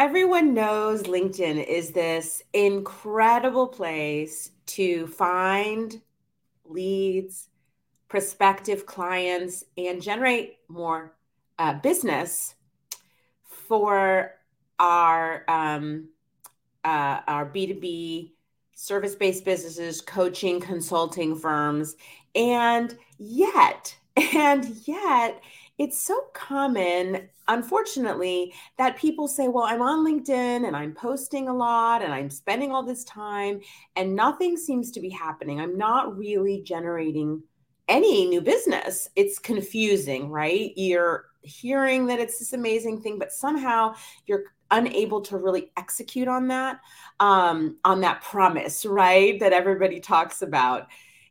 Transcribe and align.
Everyone 0.00 0.54
knows 0.54 1.02
LinkedIn 1.02 1.62
is 1.62 1.90
this 1.90 2.42
incredible 2.54 3.68
place 3.68 4.50
to 4.64 5.06
find 5.08 6.00
leads, 6.64 7.48
prospective 8.08 8.86
clients, 8.86 9.62
and 9.76 10.00
generate 10.00 10.56
more 10.68 11.12
uh, 11.58 11.74
business 11.74 12.54
for 13.44 14.36
our 14.78 15.44
um, 15.48 16.08
uh, 16.82 17.20
our 17.28 17.44
B 17.44 17.66
two 17.66 17.78
B 17.78 18.34
service 18.74 19.14
based 19.14 19.44
businesses, 19.44 20.00
coaching, 20.00 20.60
consulting 20.60 21.36
firms, 21.36 21.96
and 22.34 22.96
yet, 23.18 23.94
and 24.34 24.64
yet, 24.86 25.42
it's 25.80 25.98
so 25.98 26.26
common, 26.34 27.30
unfortunately, 27.48 28.52
that 28.76 28.98
people 28.98 29.26
say, 29.26 29.48
Well, 29.48 29.64
I'm 29.64 29.80
on 29.80 30.04
LinkedIn 30.04 30.66
and 30.66 30.76
I'm 30.76 30.92
posting 30.92 31.48
a 31.48 31.54
lot 31.54 32.02
and 32.02 32.12
I'm 32.12 32.28
spending 32.28 32.70
all 32.70 32.82
this 32.82 33.02
time 33.04 33.62
and 33.96 34.14
nothing 34.14 34.58
seems 34.58 34.90
to 34.90 35.00
be 35.00 35.08
happening. 35.08 35.58
I'm 35.58 35.78
not 35.78 36.18
really 36.18 36.62
generating 36.62 37.42
any 37.88 38.26
new 38.26 38.42
business. 38.42 39.08
It's 39.16 39.38
confusing, 39.38 40.28
right? 40.28 40.72
You're 40.76 41.24
hearing 41.40 42.04
that 42.08 42.20
it's 42.20 42.38
this 42.38 42.52
amazing 42.52 43.00
thing, 43.00 43.18
but 43.18 43.32
somehow 43.32 43.94
you're 44.26 44.52
unable 44.70 45.22
to 45.22 45.38
really 45.38 45.72
execute 45.78 46.28
on 46.28 46.48
that, 46.48 46.78
um, 47.20 47.78
on 47.86 48.02
that 48.02 48.20
promise, 48.20 48.84
right? 48.84 49.40
That 49.40 49.54
everybody 49.54 49.98
talks 49.98 50.42
about. 50.42 50.88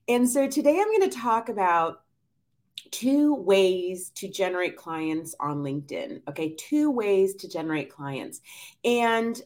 And 0.08 0.28
so 0.28 0.48
today 0.48 0.80
I'm 0.82 0.88
going 0.88 1.08
to 1.08 1.16
talk 1.20 1.50
about 1.50 2.02
two 2.92 3.36
ways 3.36 4.12
to 4.16 4.28
generate 4.28 4.76
clients 4.76 5.36
on 5.40 5.64
LinkedIn. 5.64 6.22
Okay, 6.28 6.56
two 6.58 6.92
ways 6.92 7.36
to 7.36 7.50
generate 7.50 7.90
clients. 7.90 8.42
And 8.84 9.42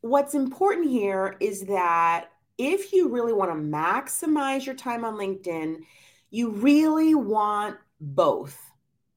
what's 0.00 0.34
important 0.34 0.90
here 0.90 1.36
is 1.40 1.62
that 1.62 2.30
if 2.58 2.92
you 2.92 3.08
really 3.08 3.32
want 3.32 3.50
to 3.50 3.56
maximize 3.56 4.66
your 4.66 4.74
time 4.74 5.04
on 5.04 5.14
LinkedIn, 5.14 5.78
you 6.30 6.50
really 6.50 7.14
want 7.14 7.76
both. 8.00 8.58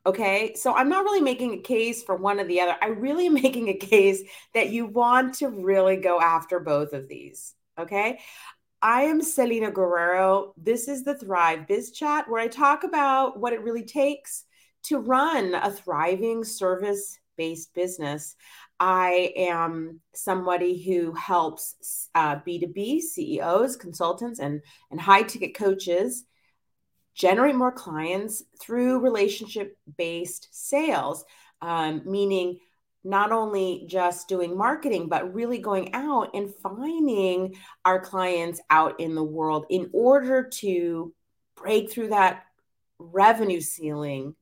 Okay, 0.05 0.53
so 0.55 0.73
I'm 0.73 0.87
not 0.87 1.03
really 1.03 1.21
making 1.21 1.53
a 1.53 1.57
case 1.57 2.01
for 2.01 2.15
one 2.15 2.39
or 2.39 2.45
the 2.45 2.61
other. 2.61 2.77
I 2.81 2.87
really 2.87 3.25
am 3.25 3.33
making 3.41 3.67
a 3.67 3.73
case 3.73 4.21
that 4.53 4.69
you 4.69 4.85
want 4.85 5.35
to 5.35 5.49
really 5.49 5.97
go 5.97 6.21
after 6.21 6.59
both 6.59 6.93
of 6.93 7.07
these. 7.07 7.53
Okay, 7.77 8.19
I 8.81 9.03
am 9.03 9.23
Selena 9.23 9.71
Guerrero. 9.71 10.53
This 10.55 10.87
is 10.87 11.03
the 11.03 11.15
Thrive 11.15 11.67
Biz 11.67 11.91
Chat, 11.91 12.29
where 12.29 12.39
I 12.41 12.47
talk 12.47 12.83
about 12.83 13.39
what 13.39 13.53
it 13.53 13.63
really 13.63 13.83
takes 13.83 14.45
to 14.83 14.99
run 14.99 15.55
a 15.55 15.71
thriving 15.71 16.43
service 16.43 17.17
based 17.37 17.73
business. 17.73 18.35
I 18.79 19.33
am 19.35 20.01
somebody 20.13 20.79
who 20.83 21.11
helps 21.13 22.09
uh, 22.13 22.35
B2B 22.35 23.01
CEOs, 23.01 23.77
consultants, 23.77 24.39
and, 24.39 24.61
and 24.91 25.01
high 25.01 25.23
ticket 25.23 25.55
coaches 25.55 26.25
generate 27.15 27.55
more 27.55 27.71
clients 27.71 28.43
through 28.61 28.99
relationship 28.99 29.75
based 29.97 30.49
sales, 30.51 31.25
um, 31.63 32.03
meaning 32.05 32.59
not 33.07 33.31
only 33.31 33.85
just 33.87 34.27
doing 34.27 34.57
marketing, 34.57 35.07
but 35.07 35.33
really 35.33 35.59
going 35.59 35.93
out 35.93 36.31
and 36.33 36.53
finding 36.61 37.55
our 37.85 37.99
clients 38.01 38.59
out 38.69 38.99
in 38.99 39.15
the 39.15 39.23
world 39.23 39.65
in 39.69 39.89
order 39.93 40.43
to 40.43 41.13
break 41.55 41.89
through 41.89 42.09
that 42.09 42.43
revenue 42.99 43.61
ceiling, 43.61 44.35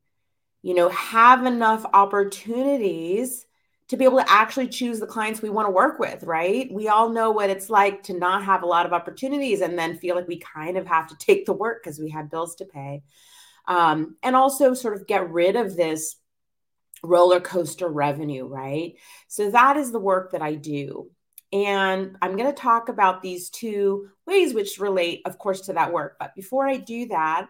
you 0.64 0.74
know, 0.74 0.90
have 0.90 1.46
enough 1.46 1.86
opportunities 1.94 3.46
to 3.88 3.98
be 3.98 4.06
able 4.06 4.18
to 4.18 4.32
actually 4.32 4.68
choose 4.68 5.00
the 5.00 5.06
clients 5.06 5.44
we 5.44 5.50
want 5.52 5.68
to 5.68 5.72
work 5.72 6.00
with, 6.00 6.24
right? 6.24 6.68
We 6.74 6.88
all 6.88 7.10
know 7.10 7.30
what 7.30 7.52
it's 7.52 7.70
like 7.70 8.02
to 8.04 8.18
not 8.18 8.44
have 8.46 8.64
a 8.64 8.68
lot 8.68 8.88
of 8.88 8.94
opportunities 8.94 9.62
and 9.62 9.78
then 9.78 10.00
feel 10.00 10.16
like 10.16 10.28
we 10.28 10.40
kind 10.40 10.76
of 10.76 10.88
have 10.88 11.08
to 11.10 11.16
take 11.18 11.46
the 11.46 11.54
work 11.54 11.84
because 11.84 12.00
we 12.00 12.10
have 12.10 12.32
bills 12.32 12.56
to 12.56 12.66
pay. 12.66 13.04
Um, 13.68 14.16
and 14.24 14.36
also 14.36 14.74
sort 14.74 14.96
of 14.96 15.06
get 15.06 15.30
rid 15.30 15.56
of 15.56 15.76
this 15.76 16.16
roller 17.04 17.40
coaster 17.40 17.88
revenue, 17.88 18.46
right? 18.46 18.96
So 19.28 19.52
that 19.52 19.78
is 19.78 19.92
the 19.92 20.00
work 20.00 20.32
that 20.32 20.42
I 20.42 20.56
do. 20.56 21.10
And 21.54 22.18
I'm 22.22 22.36
going 22.36 22.54
to 22.54 22.62
talk 22.62 22.90
about 22.90 23.22
these 23.22 23.50
two 23.50 24.10
ways 24.26 24.54
which 24.54 24.80
relate, 24.80 25.22
of 25.26 25.38
course, 25.38 25.62
to 25.62 25.74
that 25.74 25.94
work. 25.94 26.18
But 26.20 26.36
before 26.36 26.68
I 26.68 26.78
do 26.78 27.08
that, 27.08 27.48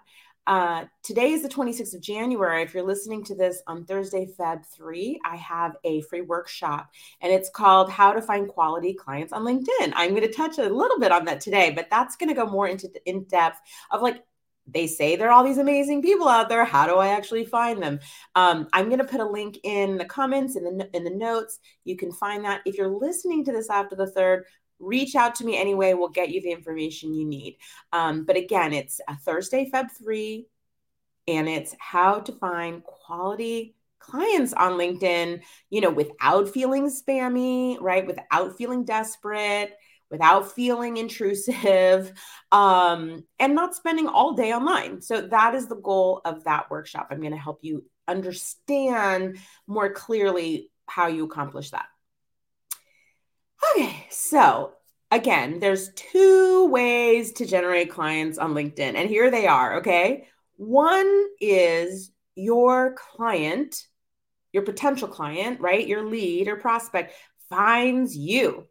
uh, 0.48 0.86
today 1.02 1.32
is 1.32 1.42
the 1.42 1.50
26th 1.50 1.96
of 1.96 2.02
January. 2.02 2.62
If 2.62 2.74
you're 2.74 2.86
listening 2.86 3.24
to 3.26 3.36
this 3.36 3.64
on 3.66 3.86
Thursday, 3.86 4.28
Feb 4.38 4.64
3, 4.76 5.20
I 5.26 5.36
have 5.38 5.76
a 5.84 6.02
free 6.04 6.22
workshop 6.22 6.88
and 7.22 7.34
it's 7.34 7.50
called 7.50 7.90
How 7.90 8.14
to 8.14 8.22
Find 8.22 8.48
Quality 8.48 8.94
Clients 8.94 9.34
on 9.34 9.42
LinkedIn. 9.44 9.94
I'm 9.96 10.12
going 10.12 10.22
to 10.22 10.32
touch 10.32 10.60
a 10.60 10.70
little 10.70 11.00
bit 11.00 11.12
on 11.12 11.26
that 11.26 11.42
today, 11.42 11.72
but 11.72 11.88
that's 11.90 12.16
going 12.16 12.30
to 12.30 12.36
go 12.36 12.46
more 12.46 12.68
into 12.68 12.92
in 13.06 13.24
depth 13.24 13.60
of 13.90 14.04
like 14.04 14.24
they 14.68 14.88
say 14.88 15.16
there 15.16 15.30
are 15.30 15.32
all 15.32 15.44
these 15.44 15.60
amazing 15.60 16.02
people 16.02 16.28
out 16.28 16.50
there. 16.50 16.66
How 16.66 16.88
do 16.88 16.96
I 16.96 17.10
actually 17.10 17.46
find 17.46 17.82
them? 17.82 18.00
Um, 18.34 18.68
I'm 18.74 18.88
going 18.88 19.00
to 19.00 19.06
put 19.06 19.20
a 19.20 19.30
link 19.30 19.60
in 19.64 19.98
the 19.98 20.06
comments 20.06 20.56
in 20.56 20.64
the 20.64 20.90
in 20.96 21.04
the 21.04 21.12
notes. 21.12 21.60
You 21.84 21.96
can 21.96 22.12
find 22.12 22.44
that. 22.46 22.62
If 22.66 22.78
you're 22.78 22.88
listening 22.88 23.46
to 23.46 23.52
this 23.52 23.70
after 23.70 23.96
the 23.96 24.10
third, 24.10 24.46
reach 24.80 25.16
out 25.16 25.36
to 25.36 25.46
me 25.46 25.58
anyway. 25.58 25.94
We'll 25.94 26.10
get 26.10 26.30
you 26.30 26.42
the 26.42 26.52
information 26.52 27.14
you 27.14 27.26
need. 27.26 27.58
Um, 27.94 28.26
but 28.26 28.38
again, 28.38 28.74
it's 28.74 29.00
a 29.08 29.16
Thursday, 29.16 29.70
Feb 29.72 29.90
three, 29.92 30.48
and 31.28 31.48
it's 31.48 31.76
how 31.80 32.22
to 32.22 32.32
find 32.32 32.84
quality 32.84 33.76
clients 34.00 34.54
on 34.54 34.74
LinkedIn. 34.74 35.42
You 35.70 35.82
know, 35.82 35.92
without 35.92 36.50
feeling 36.50 36.90
spammy, 36.90 37.78
right? 37.80 38.06
Without 38.06 38.58
feeling 38.58 38.84
desperate 38.84 39.76
without 40.10 40.52
feeling 40.52 40.98
intrusive 40.98 42.12
um, 42.52 43.24
and 43.40 43.56
not 43.56 43.76
spending 43.76 44.08
all 44.08 44.34
day 44.34 44.54
online. 44.54 45.02
So, 45.02 45.22
that 45.22 45.56
is 45.56 45.68
the 45.68 45.76
goal 45.76 46.22
of 46.26 46.44
that 46.46 46.70
workshop. 46.70 47.08
I'm 47.12 47.20
going 47.20 47.32
to 47.32 47.38
help 47.38 47.60
you 47.62 47.84
understand 48.08 49.38
more 49.68 49.92
clearly 49.92 50.70
how 50.88 51.08
you 51.08 51.26
accomplish 51.26 51.72
that. 51.72 51.88
Okay, 53.74 54.06
so 54.10 54.74
again, 55.12 55.60
there's 55.60 55.92
two 55.94 56.68
ways 56.70 57.34
to 57.34 57.46
generate 57.46 57.90
clients 57.90 58.38
on 58.38 58.54
LinkedIn, 58.54 58.96
and 58.96 59.10
here 59.10 59.32
they 59.32 59.48
are. 59.48 59.78
Okay, 59.78 60.28
one 60.58 61.26
is 61.40 62.12
your 62.36 62.96
client, 62.96 63.84
your 64.52 64.64
potential 64.64 65.08
client, 65.08 65.60
right? 65.62 65.88
Your 65.88 66.06
lead 66.06 66.48
or 66.48 66.58
prospect 66.58 67.14
finds 67.50 68.16
you 68.16 68.68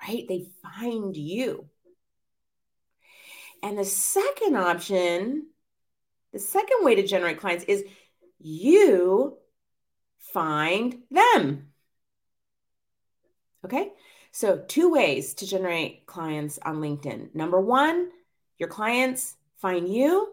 right? 0.00 0.26
They 0.28 0.46
find 0.62 1.16
you. 1.16 1.66
And 3.62 3.78
the 3.78 3.84
second 3.84 4.56
option, 4.56 5.46
the 6.32 6.38
second 6.38 6.78
way 6.84 6.94
to 6.94 7.06
generate 7.06 7.38
clients 7.38 7.64
is 7.64 7.84
you 8.38 9.36
find 10.32 10.98
them. 11.10 11.68
Okay. 13.64 13.92
So, 14.32 14.62
two 14.66 14.90
ways 14.90 15.34
to 15.34 15.46
generate 15.46 16.06
clients 16.06 16.58
on 16.64 16.76
LinkedIn. 16.76 17.34
Number 17.34 17.60
one, 17.60 18.10
your 18.58 18.68
clients 18.68 19.34
find 19.58 19.92
you 19.92 20.32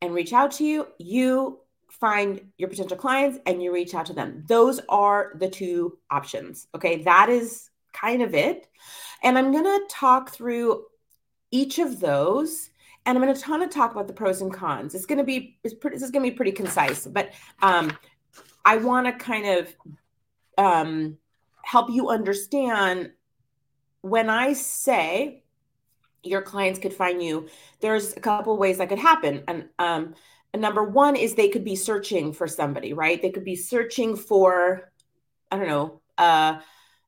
and 0.00 0.14
reach 0.14 0.32
out 0.32 0.52
to 0.52 0.64
you. 0.64 0.86
You 0.98 1.60
find 1.88 2.52
your 2.58 2.68
potential 2.68 2.96
clients 2.96 3.38
and 3.46 3.62
you 3.62 3.72
reach 3.72 3.94
out 3.94 4.06
to 4.06 4.12
them. 4.12 4.44
Those 4.46 4.80
are 4.88 5.32
the 5.38 5.48
two 5.48 5.98
options. 6.10 6.68
Okay. 6.74 7.02
That 7.04 7.28
is 7.28 7.70
kind 7.92 8.22
of 8.22 8.34
it. 8.34 8.68
And 9.22 9.38
I'm 9.38 9.52
going 9.52 9.64
to 9.64 9.86
talk 9.88 10.30
through 10.30 10.84
each 11.50 11.78
of 11.78 12.00
those 12.00 12.70
and 13.04 13.18
I'm 13.18 13.22
going 13.22 13.34
to 13.34 13.40
kind 13.40 13.62
of 13.62 13.70
talk 13.70 13.92
about 13.92 14.06
the 14.06 14.12
pros 14.12 14.40
and 14.40 14.52
cons. 14.52 14.94
It's 14.94 15.06
going 15.06 15.18
to 15.18 15.24
be 15.24 15.58
it's 15.64 15.74
pretty, 15.74 15.96
this 15.96 16.04
is 16.04 16.10
going 16.10 16.24
to 16.24 16.30
be 16.30 16.36
pretty 16.36 16.52
concise, 16.52 17.06
but 17.06 17.30
um, 17.60 17.96
I 18.64 18.76
want 18.76 19.06
to 19.06 19.12
kind 19.12 19.46
of 19.58 19.76
um, 20.56 21.18
help 21.64 21.90
you 21.90 22.10
understand 22.10 23.10
when 24.02 24.30
I 24.30 24.52
say 24.52 25.42
your 26.22 26.42
clients 26.42 26.78
could 26.78 26.94
find 26.94 27.22
you. 27.22 27.48
There's 27.80 28.16
a 28.16 28.20
couple 28.20 28.56
ways 28.56 28.78
that 28.78 28.88
could 28.88 29.00
happen, 29.00 29.42
and 29.48 29.68
um, 29.80 30.14
number 30.56 30.84
one 30.84 31.16
is 31.16 31.34
they 31.34 31.48
could 31.48 31.64
be 31.64 31.76
searching 31.76 32.32
for 32.32 32.46
somebody, 32.46 32.92
right? 32.92 33.20
They 33.20 33.30
could 33.30 33.44
be 33.44 33.56
searching 33.56 34.16
for 34.16 34.92
I 35.50 35.58
don't 35.58 35.68
know. 35.68 36.00
Uh, 36.16 36.60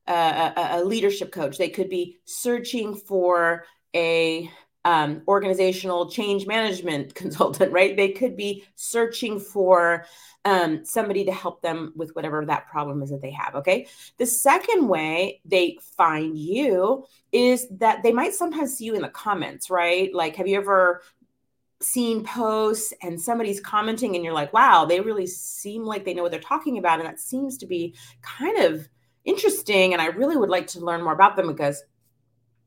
a, 0.07 0.53
a, 0.71 0.83
leadership 0.83 1.31
coach. 1.31 1.57
They 1.57 1.69
could 1.69 1.89
be 1.89 2.19
searching 2.25 2.95
for 2.95 3.65
a 3.95 4.49
um, 4.83 5.23
organizational 5.27 6.11
change 6.11 6.45
management 6.45 7.15
consultant, 7.15 7.71
right? 7.71 7.97
They 7.97 8.09
could 8.09 8.37
be 8.37 8.65
searching 8.75 9.39
for 9.39 10.05
um, 10.45 10.85
somebody 10.85 11.25
to 11.25 11.31
help 11.31 11.63
them 11.63 11.91
with 11.95 12.15
whatever 12.15 12.45
that 12.45 12.67
problem 12.67 13.01
is 13.01 13.09
that 13.09 13.21
they 13.21 13.31
have. 13.31 13.55
Okay. 13.55 13.87
The 14.17 14.27
second 14.27 14.87
way 14.87 15.41
they 15.43 15.79
find 15.97 16.37
you 16.37 17.05
is 17.31 17.67
that 17.79 18.03
they 18.03 18.11
might 18.11 18.35
sometimes 18.35 18.77
see 18.77 18.85
you 18.85 18.93
in 18.93 19.01
the 19.01 19.09
comments, 19.09 19.71
right? 19.71 20.13
Like, 20.13 20.35
have 20.35 20.47
you 20.47 20.57
ever 20.57 21.01
seen 21.81 22.23
posts 22.23 22.93
and 23.01 23.19
somebody's 23.19 23.59
commenting 23.59 24.15
and 24.15 24.23
you're 24.23 24.33
like, 24.33 24.53
wow, 24.53 24.85
they 24.85 24.99
really 24.99 25.27
seem 25.27 25.83
like 25.83 26.05
they 26.05 26.13
know 26.13 26.23
what 26.23 26.31
they're 26.31 26.39
talking 26.39 26.77
about. 26.77 26.99
And 26.99 27.07
that 27.07 27.19
seems 27.19 27.57
to 27.57 27.65
be 27.65 27.95
kind 28.21 28.57
of 28.59 28.87
interesting. 29.25 29.93
And 29.93 30.01
I 30.01 30.07
really 30.07 30.37
would 30.37 30.49
like 30.49 30.67
to 30.67 30.79
learn 30.79 31.03
more 31.03 31.13
about 31.13 31.35
them 31.35 31.47
because, 31.47 31.83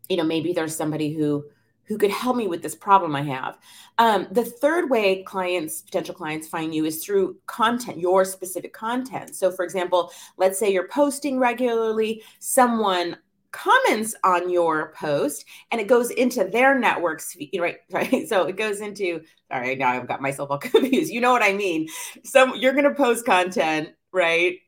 you 0.09 0.17
know, 0.17 0.25
maybe 0.25 0.53
there's 0.53 0.77
somebody 0.77 1.15
who 1.15 1.45
who 1.89 1.97
could 1.97 2.11
help 2.11 2.37
me 2.37 2.47
with 2.47 2.63
this 2.63 2.75
problem 2.75 3.17
I 3.17 3.23
have. 3.23 3.59
Um, 3.97 4.29
the 4.31 4.45
third 4.45 4.91
way 4.91 5.23
clients, 5.23 5.81
potential 5.81 6.15
clients 6.15 6.47
find 6.47 6.75
you 6.75 6.85
is 6.85 7.03
through 7.03 7.39
content, 7.47 7.99
your 7.99 8.27
specific 8.27 8.75
content. 8.75 9.35
So, 9.35 9.51
for 9.51 9.65
example, 9.65 10.13
let's 10.37 10.59
say 10.59 10.71
you're 10.71 10.89
posting 10.89 11.39
regularly, 11.39 12.23
someone 12.41 13.17
comments 13.51 14.15
on 14.25 14.51
your 14.51 14.93
post 14.93 15.47
and 15.71 15.81
it 15.81 15.89
goes 15.89 16.11
into 16.11 16.45
their 16.45 16.79
networks 16.79 17.35
right 17.59 17.79
right 17.91 18.29
so 18.29 18.47
it 18.47 18.59
goes 18.59 18.83
into 18.83 19.23
sorry 19.51 19.75
now 19.75 19.89
i've 19.89 20.07
got 20.07 20.21
myself 20.21 20.51
all 20.51 20.59
confused 20.59 21.11
you 21.11 21.19
know 21.19 21.33
what 21.33 21.43
i 21.43 21.55
mean 21.55 21.89
so 22.25 22.55
you're 22.55 22.75
going 22.75 22.85
to 22.85 22.95
post 22.95 23.25
content 23.25 23.89
right 24.13 24.59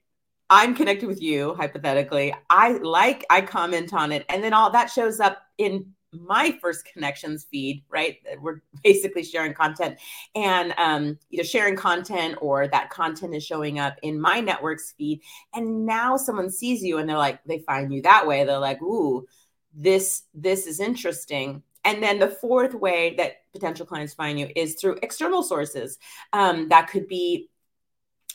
i'm 0.51 0.75
connected 0.75 1.07
with 1.07 1.23
you 1.23 1.55
hypothetically 1.55 2.35
i 2.51 2.73
like 2.79 3.25
i 3.31 3.41
comment 3.41 3.95
on 3.95 4.13
it 4.13 4.25
and 4.29 4.45
then 4.45 4.53
all 4.53 4.71
that 4.71 4.91
shows 4.91 5.21
up 5.21 5.39
in 5.59 5.87
my 6.13 6.57
first 6.61 6.85
connections 6.85 7.47
feed, 7.51 7.85
right? 7.89 8.19
We're 8.41 8.63
basically 8.83 9.23
sharing 9.23 9.55
content 9.55 9.99
and 10.35 10.75
um, 10.77 11.19
either 11.31 11.45
sharing 11.45 11.77
content 11.77 12.37
or 12.41 12.69
that 12.69 12.91
content 12.91 13.35
is 13.35 13.45
showing 13.45 13.79
up 13.79 13.97
in 14.03 14.21
my 14.21 14.41
network's 14.41 14.93
feed. 14.93 15.21
And 15.55 15.87
now 15.87 16.17
someone 16.17 16.51
sees 16.51 16.83
you 16.83 16.99
and 16.99 17.09
they're 17.09 17.17
like, 17.17 17.43
they 17.45 17.61
find 17.61 17.93
you 17.93 18.03
that 18.03 18.27
way. 18.27 18.45
They're 18.45 18.59
like, 18.59 18.83
ooh, 18.83 19.27
this 19.73 20.25
this 20.35 20.67
is 20.67 20.81
interesting. 20.81 21.63
And 21.85 22.03
then 22.03 22.19
the 22.19 22.29
fourth 22.29 22.75
way 22.75 23.15
that 23.17 23.45
potential 23.53 23.87
clients 23.87 24.15
find 24.15 24.39
you 24.39 24.51
is 24.55 24.75
through 24.75 24.99
external 25.03 25.43
sources. 25.43 25.99
Um, 26.33 26.69
that 26.69 26.89
could 26.89 27.07
be 27.07 27.49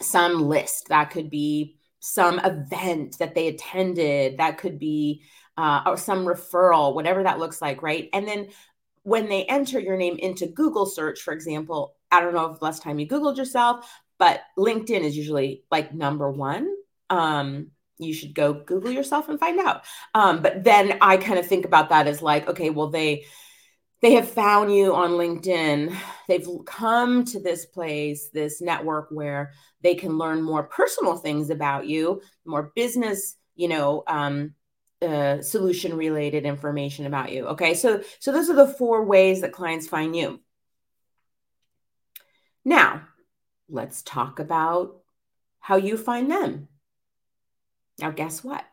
some 0.01 0.41
list, 0.41 0.87
that 0.89 1.11
could 1.11 1.29
be 1.29 1.75
some 2.05 2.39
event 2.39 3.17
that 3.17 3.33
they 3.33 3.47
attended, 3.47 4.37
that 4.37 4.59
could 4.59 4.77
be 4.77 5.23
uh, 5.57 5.81
or 5.87 5.97
some 5.97 6.25
referral, 6.25 6.93
whatever 6.93 7.23
that 7.23 7.39
looks 7.39 7.61
like, 7.61 7.81
right? 7.81 8.09
And 8.13 8.27
then 8.27 8.49
when 9.01 9.27
they 9.27 9.45
enter 9.45 9.79
your 9.79 9.97
name 9.97 10.17
into 10.17 10.45
Google 10.45 10.85
search, 10.85 11.21
for 11.21 11.33
example, 11.33 11.95
I 12.11 12.21
don't 12.21 12.33
know 12.33 12.51
if 12.51 12.61
last 12.61 12.83
time 12.83 12.99
you 12.99 13.07
Googled 13.07 13.37
yourself, 13.37 13.89
but 14.19 14.41
LinkedIn 14.57 15.01
is 15.01 15.17
usually 15.17 15.63
like 15.71 15.93
number 15.93 16.29
one. 16.29 16.69
Um, 17.09 17.71
you 17.97 18.13
should 18.13 18.35
go 18.35 18.53
Google 18.53 18.91
yourself 18.91 19.27
and 19.27 19.39
find 19.39 19.59
out. 19.59 19.85
Um, 20.13 20.41
but 20.41 20.63
then 20.63 20.97
I 21.01 21.17
kind 21.17 21.39
of 21.39 21.47
think 21.47 21.65
about 21.65 21.89
that 21.89 22.07
as 22.07 22.21
like, 22.21 22.47
okay, 22.49 22.69
well, 22.69 22.89
they 22.89 23.25
they 24.01 24.13
have 24.13 24.29
found 24.29 24.73
you 24.73 24.93
on 24.93 25.11
LinkedIn. 25.11 25.95
They've 26.27 26.47
come 26.65 27.25
to 27.25 27.39
this 27.39 27.65
place, 27.65 28.29
this 28.29 28.61
network 28.61 29.07
where 29.09 29.53
they 29.81 29.95
can 29.95 30.17
learn 30.17 30.41
more 30.41 30.63
personal 30.63 31.15
things 31.17 31.49
about 31.49 31.87
you, 31.87 32.21
more 32.45 32.71
business, 32.75 33.35
you 33.55 33.67
know, 33.67 34.03
um, 34.07 34.53
uh, 35.01 35.41
solution 35.41 35.95
related 35.95 36.45
information 36.45 37.05
about 37.05 37.31
you. 37.31 37.47
Okay, 37.47 37.73
so 37.73 38.01
so 38.19 38.31
those 38.31 38.49
are 38.49 38.55
the 38.55 38.67
four 38.67 39.05
ways 39.05 39.41
that 39.41 39.51
clients 39.51 39.87
find 39.87 40.15
you. 40.15 40.41
Now, 42.63 43.03
let's 43.69 44.01
talk 44.01 44.39
about 44.39 44.97
how 45.59 45.75
you 45.75 45.97
find 45.97 46.29
them. 46.29 46.67
Now, 47.99 48.11
guess 48.11 48.43
what? 48.43 48.65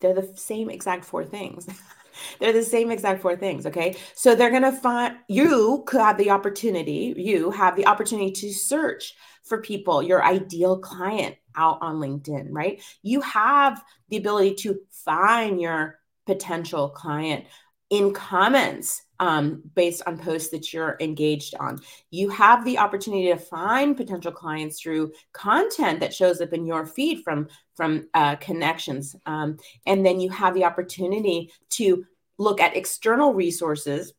They're 0.00 0.14
the 0.14 0.36
same 0.36 0.70
exact 0.70 1.04
four 1.04 1.24
things. 1.24 1.68
they're 2.38 2.52
the 2.52 2.62
same 2.62 2.90
exact 2.90 3.22
four 3.22 3.36
things. 3.36 3.66
Okay. 3.66 3.96
So 4.14 4.34
they're 4.34 4.50
going 4.50 4.62
to 4.62 4.72
find 4.72 5.16
you 5.28 5.84
could 5.86 6.00
have 6.00 6.18
the 6.18 6.30
opportunity, 6.30 7.14
you 7.16 7.50
have 7.50 7.76
the 7.76 7.86
opportunity 7.86 8.30
to 8.32 8.52
search 8.52 9.14
for 9.44 9.60
people, 9.60 10.02
your 10.02 10.24
ideal 10.24 10.78
client 10.78 11.36
out 11.56 11.78
on 11.80 11.96
LinkedIn, 11.96 12.48
right? 12.50 12.82
You 13.02 13.20
have 13.22 13.82
the 14.08 14.16
ability 14.16 14.54
to 14.56 14.78
find 14.90 15.60
your 15.60 15.98
potential 16.26 16.88
client 16.88 17.44
in 17.90 18.12
comments 18.14 19.02
um, 19.22 19.62
based 19.76 20.02
on 20.04 20.18
posts 20.18 20.50
that 20.50 20.72
you're 20.72 20.96
engaged 20.98 21.54
on. 21.60 21.78
You 22.10 22.28
have 22.30 22.64
the 22.64 22.78
opportunity 22.78 23.28
to 23.28 23.36
find 23.36 23.96
potential 23.96 24.32
clients 24.32 24.80
through 24.80 25.12
content 25.32 26.00
that 26.00 26.12
shows 26.12 26.40
up 26.40 26.52
in 26.52 26.66
your 26.66 26.84
feed 26.84 27.22
from 27.22 27.48
from 27.76 28.08
uh, 28.14 28.34
connections, 28.36 29.14
um, 29.24 29.58
and 29.86 30.04
then 30.04 30.18
you 30.18 30.28
have 30.30 30.54
the 30.54 30.64
opportunity 30.64 31.52
to 31.70 32.04
look 32.36 32.60
at 32.60 32.76
external 32.76 33.32
resources 33.32 34.12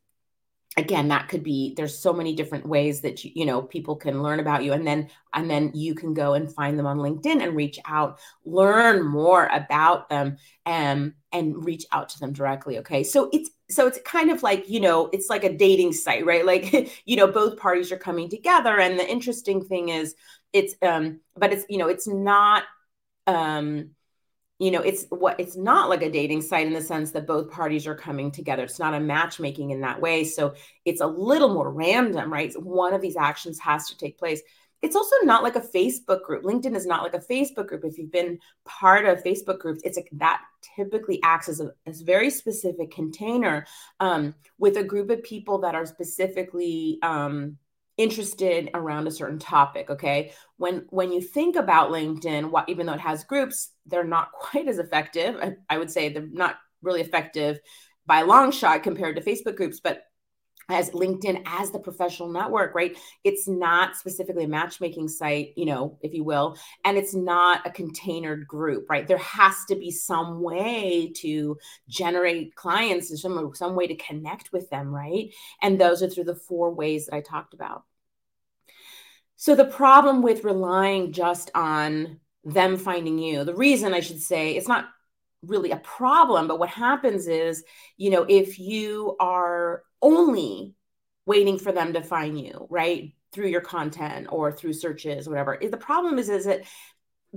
again 0.76 1.08
that 1.10 1.28
could 1.30 1.44
be 1.44 1.74
there's 1.76 1.98
so 1.98 2.12
many 2.12 2.36
different 2.36 2.66
ways 2.66 3.02
that 3.02 3.24
you, 3.24 3.32
you 3.36 3.46
know 3.46 3.62
people 3.62 3.96
can 3.96 4.24
learn 4.24 4.40
about 4.40 4.64
you 4.64 4.74
and 4.74 4.88
then 4.88 5.08
and 5.34 5.50
then 5.50 5.72
you 5.74 5.94
can 5.94 6.14
go 6.14 6.34
and 6.34 6.54
find 6.54 6.80
them 6.80 6.88
on 6.88 6.98
linkedin 6.98 7.44
and 7.44 7.56
reach 7.56 7.80
out 7.86 8.20
learn 8.46 9.06
more 9.06 9.48
about 9.48 10.10
them 10.10 10.38
and 10.66 11.14
and 11.32 11.66
reach 11.66 11.86
out 11.92 12.10
to 12.10 12.20
them 12.20 12.32
directly 12.32 12.78
okay? 12.80 13.04
So 13.04 13.30
it's 13.34 13.50
so 13.70 13.88
it's 13.88 14.00
kind 14.06 14.30
of 14.32 14.44
like 14.44 14.70
you 14.70 14.80
know 14.80 15.10
it's 15.12 15.30
like 15.30 15.44
a 15.44 15.56
dating 15.56 15.94
site 15.94 16.26
right? 16.26 16.46
Like 16.54 16.92
you 17.06 17.16
know 17.18 17.28
both 17.28 17.58
parties 17.58 17.92
are 17.92 17.98
coming 17.98 18.30
together 18.30 18.80
and 18.80 19.00
the 19.00 19.10
interesting 19.10 19.64
thing 19.64 19.90
is 19.90 20.16
it's 20.54 20.76
um 20.82 21.20
but 21.36 21.52
it's 21.52 21.66
you 21.70 21.78
know 21.78 21.88
it's 21.88 22.08
not 22.08 22.64
um 23.26 23.90
you 24.60 24.72
know 24.72 24.82
it's 24.82 25.06
what 25.10 25.40
it's 25.40 25.58
not 25.58 25.90
like 25.90 26.02
a 26.02 26.12
dating 26.12 26.42
site 26.42 26.68
in 26.68 26.74
the 26.74 26.82
sense 26.82 27.12
that 27.12 27.28
both 27.28 27.50
parties 27.50 27.88
are 27.88 27.96
coming 27.96 28.32
together. 28.32 28.64
It's 28.64 28.80
not 28.80 28.94
a 28.94 29.00
matchmaking 29.00 29.72
in 29.72 29.82
that 29.82 30.00
way. 30.00 30.24
So 30.24 30.54
it's 30.86 31.02
a 31.02 31.08
little 31.08 31.54
more 31.54 31.72
random 31.72 32.32
right? 32.32 32.54
One 32.62 32.94
of 32.94 33.02
these 33.02 33.18
actions 33.18 33.60
has 33.60 33.90
to 33.90 33.98
take 33.98 34.18
place. 34.18 34.42
It's 34.82 34.98
also 34.98 35.16
not 35.24 35.44
like 35.44 35.56
a 35.56 35.62
facebook 35.62 36.24
group. 36.24 36.44
Linkedin 36.44 36.76
is 36.76 36.86
not 36.86 37.04
like 37.04 37.14
a 37.14 37.20
facebook 37.20 37.68
group. 37.68 37.86
If 37.86 37.98
you've 37.98 38.12
been 38.12 38.38
part 38.66 39.06
of 39.06 39.24
facebook 39.24 39.60
groups 39.60 39.82
it's 39.84 39.98
like 39.98 40.10
that 40.14 40.42
typically 40.76 41.20
acts 41.24 41.50
as 41.50 41.60
a, 41.60 41.72
as 41.86 42.02
very 42.02 42.30
specific 42.30 42.92
container 42.92 43.66
um, 44.00 44.34
with 44.58 44.78
a 44.78 44.84
group 44.84 45.10
of 45.10 45.24
people 45.24 45.58
that 45.60 45.76
are 45.76 45.86
specifically 45.86 47.00
um, 47.02 47.58
interested 47.98 48.70
around 48.74 49.08
a 49.08 49.12
certain 49.12 49.40
topic 49.40 49.90
okay? 49.90 50.32
When 50.58 50.86
when 50.90 51.12
you 51.12 51.22
think 51.22 51.56
about 51.56 51.92
linkedin 51.92 52.50
what 52.50 52.70
even 52.70 52.86
though 52.86 52.94
it 52.94 53.00
has 53.00 53.24
groups 53.24 53.72
they're 53.86 54.04
not 54.04 54.32
quite 54.34 54.68
as 54.68 54.80
effective 54.80 55.36
I, 55.36 55.56
I, 55.70 55.78
would 55.78 55.92
say 55.92 56.10
they're 56.10 56.28
not 56.32 56.56
really 56.82 57.02
effective 57.02 57.60
by 58.06 58.22
long 58.24 58.52
shot 58.52 58.84
compared 58.84 59.16
to 59.16 59.22
facebook 59.22 59.56
groups 59.56 59.80
but 59.80 60.04
as 60.70 60.92
linkedin 60.92 61.42
as 61.46 61.72
the 61.72 61.80
professional 61.80 62.30
network 62.30 62.76
right? 62.76 62.98
It's 63.24 63.48
not 63.48 63.96
specifically 63.96 64.46
a 64.46 64.48
matchmaking 64.48 65.08
site 65.08 65.54
you 65.56 65.66
know 65.66 65.98
if 66.02 66.14
you 66.14 66.24
will 66.24 66.58
and 66.86 66.98
it's 66.98 67.14
not 67.14 67.66
a 67.66 67.70
containered 67.70 68.48
group 68.48 68.86
right? 68.90 69.08
There 69.08 69.18
has 69.18 69.56
to 69.70 69.76
be 69.76 69.92
some 69.92 70.42
way 70.42 71.12
to 71.18 71.58
generate 71.88 72.56
clients 72.56 73.10
and 73.10 73.20
some 73.20 73.52
some 73.54 73.76
way 73.76 73.88
to 73.88 73.96
connect 73.96 74.52
with 74.52 74.70
them 74.70 74.94
right? 74.94 75.34
And 75.62 75.80
those 75.80 76.04
are 76.04 76.10
through 76.10 76.26
the 76.26 76.36
four 76.36 76.74
ways 76.74 77.06
that 77.06 77.16
i 77.16 77.22
talked 77.22 77.54
about. 77.54 77.84
So 79.36 79.56
the 79.56 79.66
problem 79.66 80.22
with 80.22 80.44
relying 80.44 81.12
just 81.12 81.52
on 81.54 82.20
them 82.44 82.78
finding 82.78 83.18
you 83.18 83.44
the 83.44 83.56
reason 83.56 83.94
i 83.94 84.00
should 84.00 84.22
say 84.22 84.56
it's 84.56 84.68
not 84.68 84.90
really 85.44 85.72
a 85.72 85.78
problem 85.78 86.48
but 86.48 86.60
what 86.60 86.70
happens 86.70 87.28
is 87.28 87.64
you 87.98 88.10
know 88.10 88.26
if 88.28 88.60
you 88.60 89.16
are 89.20 89.84
only 90.04 90.76
waiting 91.26 91.58
for 91.58 91.72
them 91.72 91.94
to 91.94 92.04
find 92.04 92.40
you, 92.40 92.68
right? 92.70 93.14
Through 93.32 93.48
your 93.48 93.62
content 93.62 94.28
or 94.30 94.52
through 94.52 94.74
searches, 94.74 95.28
whatever. 95.28 95.58
The 95.60 95.78
problem 95.78 96.20
is, 96.20 96.30
is 96.30 96.46
that 96.46 96.62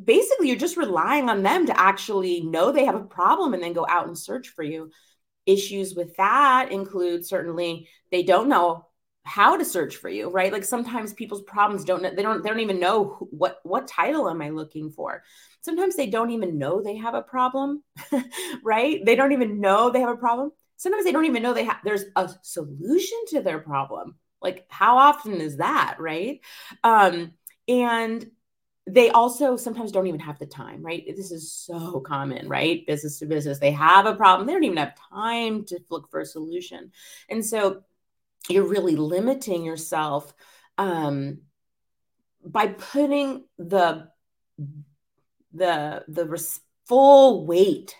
basically 0.02 0.48
you're 0.48 0.58
just 0.58 0.76
relying 0.76 1.30
on 1.30 1.42
them 1.42 1.66
to 1.66 1.80
actually 1.80 2.42
know 2.42 2.72
they 2.72 2.84
have 2.84 2.96
a 2.96 3.04
problem 3.04 3.54
and 3.54 3.62
then 3.62 3.72
go 3.72 3.86
out 3.88 4.08
and 4.08 4.18
search 4.18 4.48
for 4.48 4.62
you. 4.62 4.90
Issues 5.46 5.94
with 5.94 6.16
that 6.16 6.72
include 6.72 7.24
certainly 7.24 7.88
they 8.10 8.24
don't 8.24 8.48
know 8.48 8.86
how 9.26 9.56
to 9.56 9.64
search 9.64 9.96
for 9.96 10.08
you 10.08 10.30
right 10.30 10.52
like 10.52 10.62
sometimes 10.64 11.12
people's 11.12 11.42
problems 11.42 11.84
don't 11.84 12.02
they 12.14 12.22
don't 12.22 12.44
they 12.44 12.48
don't 12.48 12.60
even 12.60 12.78
know 12.78 13.16
who, 13.18 13.26
what 13.32 13.58
what 13.64 13.88
title 13.88 14.30
am 14.30 14.40
i 14.40 14.50
looking 14.50 14.88
for 14.88 15.24
sometimes 15.62 15.96
they 15.96 16.06
don't 16.06 16.30
even 16.30 16.58
know 16.58 16.80
they 16.80 16.96
have 16.96 17.14
a 17.14 17.22
problem 17.22 17.82
right 18.62 19.04
they 19.04 19.16
don't 19.16 19.32
even 19.32 19.60
know 19.60 19.90
they 19.90 19.98
have 19.98 20.14
a 20.14 20.16
problem 20.16 20.52
sometimes 20.76 21.04
they 21.04 21.12
don't 21.12 21.24
even 21.24 21.42
know 21.42 21.54
they 21.54 21.64
have 21.64 21.78
there's 21.84 22.04
a 22.16 22.30
solution 22.42 23.18
to 23.28 23.40
their 23.40 23.58
problem. 23.58 24.16
Like 24.42 24.66
how 24.68 24.98
often 24.98 25.40
is 25.40 25.58
that 25.58 25.96
right? 25.98 26.40
Um 26.84 27.32
and 27.68 28.30
they 28.88 29.10
also 29.10 29.56
sometimes 29.56 29.90
don't 29.90 30.06
even 30.06 30.20
have 30.20 30.38
the 30.38 30.46
time 30.46 30.82
right? 30.84 31.04
This 31.06 31.30
is 31.30 31.52
so 31.52 32.00
common 32.00 32.48
right? 32.48 32.86
Business 32.86 33.18
to 33.18 33.26
business 33.26 33.58
they 33.58 33.72
have 33.72 34.06
a 34.06 34.14
problem 34.14 34.46
they 34.46 34.52
don't 34.52 34.64
even 34.64 34.76
have 34.76 34.94
time 35.10 35.64
to 35.66 35.80
look 35.90 36.10
for 36.10 36.20
a 36.20 36.26
solution. 36.26 36.92
And 37.28 37.44
so 37.44 37.82
you're 38.48 38.68
really 38.68 38.96
limiting 38.96 39.64
yourself 39.64 40.32
um 40.78 41.38
by 42.44 42.68
putting 42.68 43.44
the 43.58 44.08
the 45.52 46.04
the 46.08 46.58
full 46.86 47.46
weight 47.46 47.96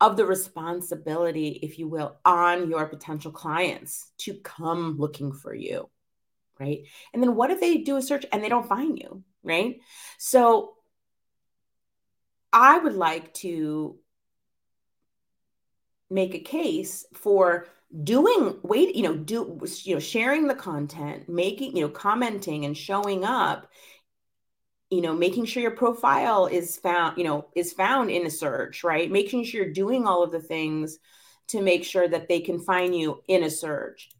of 0.00 0.16
the 0.16 0.26
responsibility, 0.26 1.58
if 1.62 1.78
you 1.78 1.88
will, 1.88 2.16
on 2.24 2.68
your 2.68 2.86
potential 2.86 3.30
clients 3.32 4.12
to 4.18 4.34
come 4.34 4.96
looking 4.98 5.32
for 5.32 5.54
you. 5.54 5.88
right? 6.60 6.84
And 7.12 7.22
then 7.22 7.34
what 7.34 7.50
if 7.50 7.60
they 7.60 7.78
do 7.78 7.96
a 7.96 8.02
search 8.02 8.24
and 8.32 8.42
they 8.42 8.48
don't 8.48 8.68
find 8.68 8.98
you, 8.98 9.22
right? 9.42 9.80
So 10.18 10.74
I 12.52 12.78
would 12.78 12.94
like 12.94 13.34
to 13.34 13.98
make 16.10 16.34
a 16.34 16.38
case 16.40 17.04
for 17.14 17.66
doing 18.02 18.58
wait 18.62 18.96
you 18.96 19.02
know 19.02 19.16
do 19.16 19.60
you 19.84 19.94
know 19.94 20.00
sharing 20.00 20.46
the 20.46 20.54
content 20.54 21.28
making 21.28 21.76
you 21.76 21.82
know 21.82 21.88
commenting 21.88 22.64
and 22.64 22.76
showing 22.76 23.24
up 23.24 23.70
you 24.90 25.00
know 25.00 25.14
making 25.14 25.44
sure 25.44 25.62
your 25.62 25.72
profile 25.72 26.46
is 26.46 26.76
found 26.76 27.18
you 27.18 27.24
know 27.24 27.46
is 27.54 27.72
found 27.72 28.10
in 28.10 28.26
a 28.26 28.30
search 28.30 28.84
right? 28.84 29.10
Making 29.10 29.44
sure 29.44 29.62
you're 29.64 29.72
doing 29.72 30.06
all 30.06 30.22
of 30.22 30.32
the 30.32 30.40
things 30.40 30.98
to 31.48 31.60
make 31.62 31.84
sure 31.84 32.08
that 32.08 32.28
they 32.28 32.40
can 32.40 32.58
find 32.58 32.94
you 32.94 33.22
in 33.28 33.44
a 33.44 33.50
search 33.50 34.10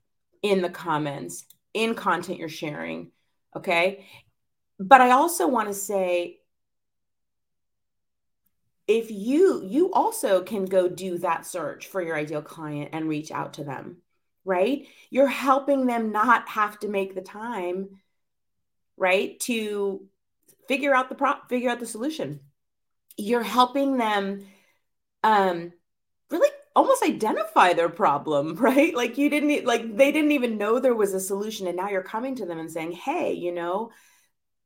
in 0.42 0.62
the 0.62 0.70
comments 0.70 1.44
in 1.74 1.94
content 1.94 2.38
you're 2.38 2.48
sharing 2.48 3.10
okay? 3.54 4.06
But 4.78 5.00
i 5.00 5.10
also 5.12 5.48
want 5.48 5.68
to 5.68 5.74
say 5.74 6.40
if 8.86 9.10
you 9.10 9.64
you 9.64 9.92
also 9.92 10.42
can 10.42 10.64
go 10.64 10.88
do 10.88 11.18
that 11.18 11.46
search 11.46 11.86
for 11.86 12.02
your 12.02 12.16
ideal 12.16 12.42
client 12.42 12.90
and 12.92 13.08
reach 13.08 13.30
out 13.30 13.54
to 13.54 13.64
them 13.64 13.98
right? 14.46 14.86
You're 15.10 15.26
helping 15.26 15.86
them 15.86 16.12
not 16.12 16.48
have 16.48 16.78
to 16.78 16.88
make 16.88 17.14
the 17.14 17.20
time 17.20 18.00
right 18.96 19.38
to 19.40 20.06
figure 20.68 20.94
out 20.94 21.08
the 21.08 21.14
pro 21.14 21.34
figure 21.48 21.70
out 21.70 21.80
the 21.80 21.86
solution. 21.86 22.40
You're 23.16 23.42
helping 23.42 23.96
them 23.96 24.46
um 25.22 25.72
really 26.30 26.50
almost 26.74 27.02
identify 27.02 27.72
their 27.72 27.88
problem 27.88 28.54
right? 28.56 28.94
Like 28.94 29.18
you 29.18 29.30
didn't 29.30 29.64
like 29.64 29.96
they 29.96 30.12
didn't 30.12 30.32
even 30.32 30.58
know 30.58 30.78
there 30.78 30.94
was 30.94 31.14
a 31.14 31.20
solution 31.20 31.66
and 31.66 31.76
now 31.76 31.88
you're 31.88 32.02
coming 32.02 32.36
to 32.36 32.46
them 32.46 32.58
and 32.58 32.70
saying 32.70 32.92
hey 32.92 33.32
you 33.32 33.52
know 33.52 33.90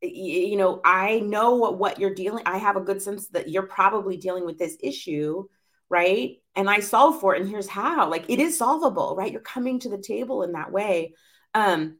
you 0.02 0.56
know 0.56 0.80
i 0.82 1.20
know 1.20 1.56
what 1.56 1.78
what 1.78 1.98
you're 1.98 2.14
dealing 2.14 2.42
i 2.46 2.56
have 2.56 2.76
a 2.76 2.80
good 2.80 3.02
sense 3.02 3.28
that 3.28 3.50
you're 3.50 3.66
probably 3.66 4.16
dealing 4.16 4.46
with 4.46 4.58
this 4.58 4.78
issue 4.82 5.44
right? 5.90 6.36
And 6.54 6.70
i 6.70 6.80
solve 6.80 7.20
for 7.20 7.34
it 7.34 7.40
and 7.40 7.50
here's 7.50 7.68
how. 7.68 8.08
Like 8.08 8.24
it 8.28 8.38
is 8.38 8.56
solvable 8.56 9.14
right? 9.16 9.30
You're 9.30 9.40
coming 9.42 9.80
to 9.80 9.90
the 9.90 9.98
table 9.98 10.42
in 10.42 10.52
that 10.52 10.72
way. 10.72 11.14
Um 11.52 11.98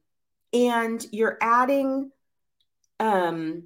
and 0.53 1.05
you're 1.13 1.37
adding 1.41 2.11
um 2.99 3.65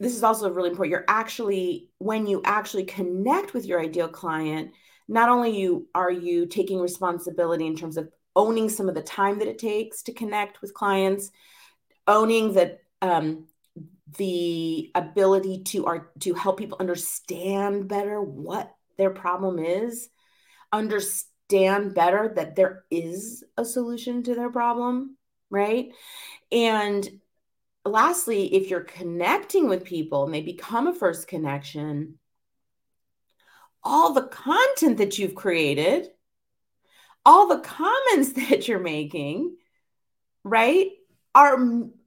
this 0.00 0.14
is 0.14 0.22
also 0.22 0.50
really 0.50 0.70
important 0.70 0.90
you're 0.90 1.04
actually 1.08 1.88
when 1.98 2.26
you 2.26 2.40
actually 2.44 2.84
connect 2.84 3.54
with 3.54 3.64
your 3.64 3.80
ideal 3.80 4.08
client 4.08 4.72
not 5.08 5.28
only 5.28 5.58
you 5.58 5.86
are 5.94 6.10
you 6.10 6.46
taking 6.46 6.80
responsibility 6.80 7.66
in 7.66 7.76
terms 7.76 7.96
of 7.96 8.08
owning 8.36 8.68
some 8.68 8.88
of 8.88 8.94
the 8.94 9.02
time 9.02 9.38
that 9.38 9.48
it 9.48 9.58
takes 9.58 10.02
to 10.02 10.12
connect 10.12 10.60
with 10.60 10.74
clients 10.74 11.30
owning 12.06 12.52
that 12.54 12.80
um, 13.02 13.46
the 14.18 14.90
ability 14.94 15.62
to 15.62 15.86
are 15.86 16.10
to 16.20 16.34
help 16.34 16.58
people 16.58 16.76
understand 16.80 17.88
better 17.88 18.20
what 18.20 18.74
their 18.96 19.10
problem 19.10 19.58
is 19.58 20.08
understand 20.72 21.94
better 21.94 22.32
that 22.34 22.56
there 22.56 22.84
is 22.90 23.44
a 23.56 23.64
solution 23.64 24.22
to 24.22 24.34
their 24.34 24.50
problem 24.50 25.16
right? 25.54 25.92
And 26.50 27.08
lastly 27.84 28.54
if 28.54 28.70
you're 28.70 28.80
connecting 28.80 29.68
with 29.68 29.84
people 29.84 30.24
and 30.24 30.34
they 30.34 30.42
become 30.42 30.86
a 30.86 30.94
first 30.94 31.28
connection 31.28 32.18
all 33.82 34.12
the 34.12 34.22
content 34.22 34.98
that 34.98 35.18
you've 35.18 35.34
created 35.34 36.08
all 37.26 37.48
the 37.48 37.60
comments 37.60 38.32
that 38.48 38.68
you're 38.68 38.78
making 38.78 39.56
right 40.44 40.90
are 41.34 41.58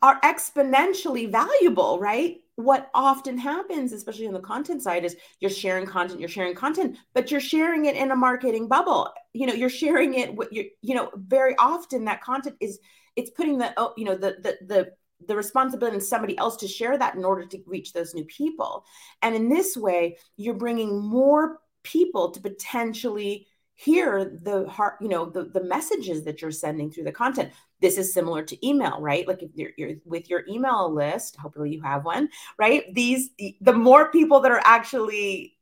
are 0.01 0.19
exponentially 0.21 1.29
valuable, 1.29 1.99
right? 1.99 2.37
What 2.55 2.89
often 2.93 3.37
happens, 3.37 3.91
especially 3.91 4.27
on 4.27 4.33
the 4.33 4.39
content 4.39 4.81
side, 4.81 5.05
is 5.05 5.15
you're 5.39 5.51
sharing 5.51 5.85
content, 5.85 6.19
you're 6.19 6.29
sharing 6.29 6.55
content, 6.55 6.97
but 7.13 7.29
you're 7.29 7.39
sharing 7.39 7.85
it 7.85 7.95
in 7.95 8.09
a 8.11 8.15
marketing 8.15 8.67
bubble. 8.67 9.13
You 9.33 9.47
know, 9.47 9.53
you're 9.53 9.69
sharing 9.69 10.15
it 10.15 10.31
you 10.51 10.69
you 10.81 10.95
know, 10.95 11.11
very 11.15 11.55
often 11.59 12.05
that 12.05 12.23
content 12.23 12.55
is 12.59 12.79
it's 13.15 13.31
putting 13.31 13.57
the 13.57 13.73
oh, 13.77 13.93
you 13.97 14.05
know 14.05 14.15
the 14.15 14.37
the 14.41 14.57
the 14.65 14.91
the 15.25 15.35
responsibility 15.35 15.95
in 15.95 16.01
somebody 16.01 16.37
else 16.37 16.57
to 16.57 16.67
share 16.67 16.97
that 16.97 17.15
in 17.15 17.25
order 17.25 17.45
to 17.45 17.63
reach 17.65 17.93
those 17.93 18.13
new 18.13 18.25
people. 18.25 18.85
And 19.21 19.35
in 19.35 19.49
this 19.49 19.75
way, 19.75 20.17
you're 20.35 20.53
bringing 20.53 21.01
more 21.01 21.59
people 21.83 22.31
to 22.31 22.41
potentially 22.41 23.47
hear 23.79 24.39
the 24.41 24.67
heart 24.67 24.95
you 24.99 25.07
know 25.07 25.25
the, 25.25 25.45
the 25.45 25.63
messages 25.63 26.23
that 26.23 26.41
you're 26.41 26.49
sending 26.49 26.89
through 26.91 27.03
the 27.03 27.11
content. 27.11 27.51
This 27.79 27.99
is 27.99 28.11
similar 28.11 28.41
to 28.43 28.67
email 28.67 28.99
right? 28.99 29.27
Like 29.27 29.43
if 29.43 29.51
you're, 29.53 29.69
you're, 29.77 29.91
with 30.03 30.31
your 30.31 30.43
email 30.49 30.91
list 30.91 31.35
hopefully 31.35 31.69
you 31.69 31.81
have 31.83 32.03
one 32.03 32.27
right? 32.57 32.83
These 32.95 33.29
the 33.61 33.73
more 33.73 34.11
people 34.11 34.39
that 34.39 34.51
are 34.51 34.63
actually 34.65 35.55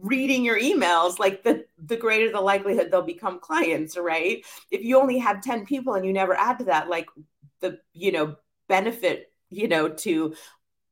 reading 0.00 0.44
your 0.44 0.58
emails 0.58 1.20
like 1.20 1.44
the 1.44 1.64
the 1.86 1.96
greater 1.96 2.32
the 2.32 2.40
likelihood 2.40 2.90
they'll 2.90 3.02
become 3.02 3.38
clients 3.38 3.96
right? 3.96 4.44
If 4.72 4.82
you 4.82 4.98
only 4.98 5.18
have 5.18 5.40
10 5.40 5.64
people 5.64 5.94
and 5.94 6.04
you 6.04 6.12
never 6.12 6.34
add 6.34 6.58
to 6.58 6.64
that 6.64 6.88
like 6.88 7.06
the 7.60 7.78
you 7.92 8.10
know 8.10 8.34
benefit 8.70 9.32
you 9.50 9.66
know 9.66 9.88
to 9.88 10.34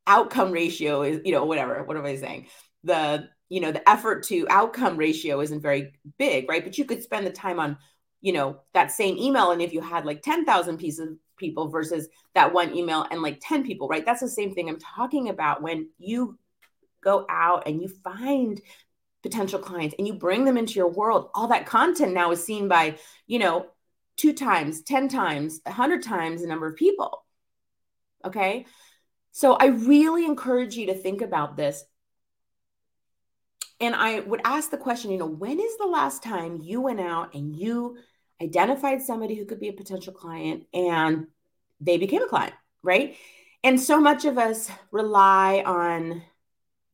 outcome 0.05 0.51
ratio 0.51 1.01
is 1.01 1.21
you 1.23 1.31
know 1.31 1.45
whatever 1.45 1.83
what 1.83 1.97
am 1.97 2.05
i 2.05 2.15
saying? 2.15 2.47
The 2.83 3.29
you 3.47 3.61
know 3.61 3.71
the 3.71 3.87
effort 3.89 4.23
to 4.25 4.45
outcome 4.49 4.97
ratio 4.97 5.39
isn't 5.39 5.61
very 5.61 5.93
big 6.19 6.49
right? 6.49 6.63
But 6.63 6.77
you 6.77 6.85
could 6.85 7.01
spend 7.01 7.25
the 7.25 7.31
time 7.31 7.59
on 7.59 7.77
you 8.21 8.33
know 8.33 8.59
that 8.73 8.91
same 8.91 9.17
email 9.17 9.51
and 9.51 9.61
if 9.61 9.73
you 9.73 9.81
had 9.81 10.05
like 10.05 10.21
10,000 10.21 10.77
pieces 10.77 11.07
of 11.07 11.17
people 11.37 11.69
versus 11.69 12.09
that 12.35 12.53
one 12.53 12.75
email 12.75 13.05
and 13.09 13.21
like 13.21 13.39
10 13.41 13.63
people 13.63 13.87
right? 13.87 14.05
That's 14.05 14.21
the 14.21 14.29
same 14.29 14.53
thing 14.53 14.69
i'm 14.69 14.79
talking 14.79 15.29
about 15.29 15.61
when 15.61 15.89
you 15.97 16.37
go 17.01 17.25
out 17.29 17.63
and 17.65 17.81
you 17.81 17.87
find 18.03 18.61
potential 19.23 19.59
clients 19.59 19.95
and 19.97 20.07
you 20.07 20.13
bring 20.13 20.43
them 20.45 20.57
into 20.57 20.73
your 20.73 20.89
world. 20.89 21.29
All 21.33 21.47
that 21.47 21.65
content 21.65 22.13
now 22.13 22.31
is 22.31 22.43
seen 22.43 22.67
by 22.67 22.97
you 23.27 23.39
know 23.39 23.67
two 24.17 24.33
times 24.33 24.81
10 24.81 25.07
times 25.07 25.61
a 25.65 25.69
100 25.69 26.03
times 26.03 26.41
the 26.41 26.47
number 26.47 26.67
of 26.67 26.75
people 26.75 27.23
okay 28.25 28.65
so 29.31 29.53
i 29.53 29.67
really 29.67 30.25
encourage 30.25 30.75
you 30.75 30.87
to 30.87 30.93
think 30.93 31.21
about 31.21 31.57
this 31.57 31.83
and 33.79 33.95
I 33.95 34.19
would 34.19 34.41
ask 34.43 34.69
the 34.69 34.77
question, 34.77 35.11
you 35.11 35.17
know, 35.17 35.25
when 35.25 35.59
is 35.59 35.77
the 35.77 35.87
last 35.87 36.21
time 36.21 36.59
you 36.61 36.81
went 36.81 36.99
out 36.99 37.33
and 37.33 37.55
you 37.55 37.97
identified 38.41 39.01
somebody 39.01 39.35
who 39.35 39.45
could 39.45 39.59
be 39.59 39.69
a 39.69 39.73
potential 39.73 40.13
client 40.13 40.65
and 40.73 41.27
they 41.79 41.97
became 41.97 42.21
a 42.21 42.27
client, 42.27 42.53
right? 42.83 43.15
And 43.63 43.79
so 43.79 43.99
much 43.99 44.25
of 44.25 44.37
us 44.37 44.69
rely 44.91 45.63
on, 45.65 46.21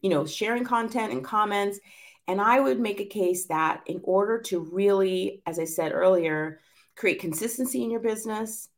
you 0.01 0.09
know, 0.09 0.25
sharing 0.25 0.63
content 0.63 1.11
and 1.11 1.23
comments. 1.23 1.79
And 2.27 2.41
I 2.41 2.59
would 2.59 2.79
make 2.79 2.99
a 2.99 3.05
case 3.05 3.47
that 3.47 3.81
in 3.85 4.01
order 4.03 4.41
to 4.43 4.59
really, 4.59 5.41
as 5.45 5.59
I 5.59 5.65
said 5.65 5.91
earlier, 5.91 6.59
create 6.95 7.19
consistency 7.19 7.83
in 7.83 7.91
your 7.91 7.99
business, 7.99 8.69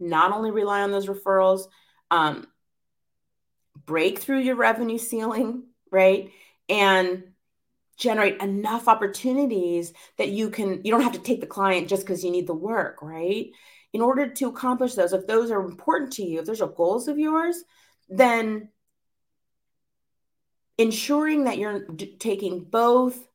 not 0.00 0.32
only 0.32 0.50
rely 0.50 0.82
on 0.82 0.90
those 0.90 1.06
referrals, 1.06 1.68
um, 2.10 2.46
break 3.86 4.18
through 4.18 4.40
your 4.40 4.56
revenue 4.56 4.98
ceiling, 4.98 5.64
right? 5.90 6.30
and 6.70 7.24
generate 7.98 8.40
enough 8.40 8.88
opportunities 8.88 9.92
that 10.16 10.28
you 10.30 10.48
can 10.48 10.80
you 10.84 10.90
don't 10.90 11.02
have 11.02 11.12
to 11.12 11.18
take 11.18 11.40
the 11.42 11.46
client 11.46 11.88
just 11.88 12.02
because 12.02 12.24
you 12.24 12.30
need 12.30 12.46
the 12.46 12.54
work 12.54 13.02
right 13.02 13.50
in 13.92 14.00
order 14.00 14.28
to 14.28 14.48
accomplish 14.48 14.94
those 14.94 15.12
if 15.12 15.26
those 15.26 15.50
are 15.50 15.60
important 15.60 16.12
to 16.12 16.22
you 16.22 16.38
if 16.38 16.46
those 16.46 16.62
are 16.62 16.68
goals 16.68 17.08
of 17.08 17.18
yours 17.18 17.62
then 18.08 18.68
ensuring 20.78 21.44
that 21.44 21.58
you're 21.58 21.86
d- 21.88 22.16
taking 22.18 22.64
both 22.64 23.28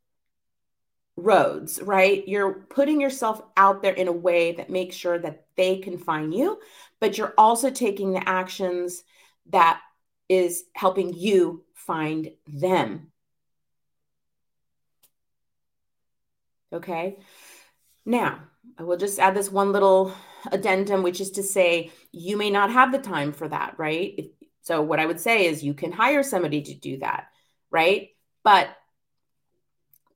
roads 1.17 1.81
right 1.81 2.27
you're 2.27 2.53
putting 2.69 2.99
yourself 2.99 3.41
out 3.55 3.81
there 3.81 3.93
in 3.93 4.07
a 4.07 4.11
way 4.11 4.51
that 4.51 4.69
makes 4.69 4.95
sure 4.95 5.17
that 5.17 5.45
they 5.55 5.77
can 5.77 5.97
find 5.97 6.33
you 6.33 6.59
but 6.99 7.17
you're 7.17 7.33
also 7.37 7.69
taking 7.69 8.11
the 8.11 8.27
actions 8.27 9.03
that 9.49 9.79
is 10.27 10.65
helping 10.73 11.13
you 11.13 11.63
find 11.73 12.31
them 12.47 13.11
Okay. 16.75 17.19
Now, 18.05 18.41
I 18.77 18.83
will 18.83 18.97
just 18.97 19.19
add 19.19 19.35
this 19.35 19.51
one 19.51 19.71
little 19.71 20.13
addendum, 20.51 21.03
which 21.03 21.21
is 21.21 21.31
to 21.31 21.43
say, 21.43 21.91
you 22.11 22.37
may 22.37 22.49
not 22.49 22.71
have 22.71 22.91
the 22.91 22.99
time 22.99 23.31
for 23.31 23.47
that, 23.47 23.75
right? 23.77 24.29
So, 24.61 24.81
what 24.81 24.99
I 24.99 25.05
would 25.05 25.19
say 25.19 25.45
is 25.45 25.63
you 25.63 25.73
can 25.73 25.91
hire 25.91 26.23
somebody 26.23 26.61
to 26.63 26.73
do 26.73 26.97
that, 26.99 27.27
right? 27.71 28.09
But 28.43 28.69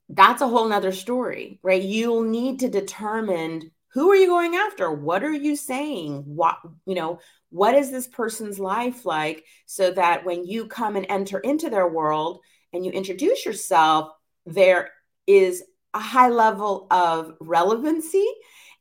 that's 0.09 0.41
a 0.41 0.47
whole 0.47 0.67
nother 0.67 0.91
story, 0.91 1.59
right? 1.61 1.81
You'll 1.81 2.23
need 2.23 2.59
to 2.59 2.69
determine 2.69 3.71
who 3.93 4.11
are 4.11 4.15
you 4.15 4.27
going 4.27 4.55
after? 4.55 4.91
What 4.91 5.23
are 5.23 5.33
you 5.33 5.55
saying? 5.55 6.23
What, 6.25 6.57
you 6.85 6.95
know, 6.95 7.19
what 7.49 7.75
is 7.75 7.89
this 7.89 8.07
person's 8.07 8.59
life 8.59 9.05
like 9.05 9.45
so 9.65 9.91
that 9.91 10.25
when 10.25 10.45
you 10.45 10.67
come 10.67 10.95
and 10.95 11.05
enter 11.09 11.39
into 11.39 11.69
their 11.69 11.87
world 11.87 12.41
and 12.71 12.85
you 12.85 12.91
introduce 12.91 13.45
yourself, 13.45 14.11
there 14.45 14.91
is 15.25 15.63
a 15.93 15.99
high 15.99 16.29
level 16.29 16.87
of 16.91 17.33
relevancy 17.39 18.27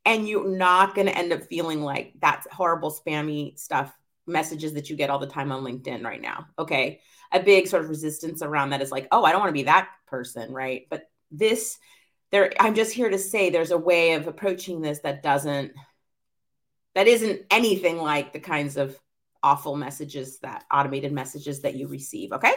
and 0.05 0.29
you're 0.29 0.49
not 0.49 0.95
going 0.95 1.07
to 1.07 1.17
end 1.17 1.33
up 1.33 1.43
feeling 1.45 1.83
like 1.83 2.13
that's 2.21 2.47
horrible 2.51 2.91
spammy 2.91 3.59
stuff 3.59 3.93
messages 4.27 4.75
that 4.75 4.91
you 4.91 4.97
get 4.97 5.09
all 5.09 5.19
the 5.19 5.27
time 5.27 5.51
on 5.53 5.65
LinkedIn 5.65 6.05
right 6.05 6.21
now. 6.21 6.47
Okay. 6.59 7.01
A 7.33 7.41
big 7.41 7.67
sort 7.67 7.83
of 7.83 7.91
resistance 7.91 8.43
around 8.43 8.71
that 8.71 8.83
is 8.83 8.93
like, 8.93 9.09
oh, 9.11 9.25
I 9.25 9.33
don't 9.33 9.41
want 9.41 9.51
to 9.51 9.61
be 9.61 9.65
that 9.65 9.89
person. 10.07 10.53
Right. 10.53 10.87
But 10.91 11.09
this, 11.31 11.79
there, 12.33 12.53
I'm 12.61 12.75
just 12.75 12.93
here 12.93 13.11
to 13.11 13.19
say 13.19 13.51
there's 13.51 13.71
a 13.71 13.79
way 13.79 14.15
of 14.15 14.27
approaching 14.27 14.81
this 14.81 15.01
that 15.01 15.23
doesn't, 15.23 15.73
that 16.95 17.07
isn't 17.07 17.43
anything 17.51 17.99
like 17.99 18.33
the 18.33 18.41
kinds 18.41 18.77
of 18.77 18.99
awful 19.43 19.77
messages 19.77 20.41
that 20.41 20.65
automated 20.73 21.13
messages 21.13 21.63
that 21.63 21.75
you 21.75 21.87
receive. 21.87 22.33
Okay. 22.33 22.55